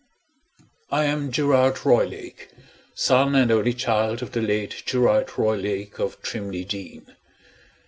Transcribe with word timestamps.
I 0.89 1.05
am 1.05 1.31
Gerard 1.31 1.85
Roylake, 1.85 2.49
son 2.95 3.35
and 3.35 3.51
only 3.51 3.71
child 3.75 4.23
of 4.23 4.31
the 4.31 4.41
late 4.41 4.81
Gerard 4.87 5.29
Roylake 5.37 5.99
of 5.99 6.19
Trimley 6.23 6.65
Deen. 6.65 7.15